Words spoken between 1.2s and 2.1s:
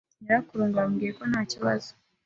ntakibazo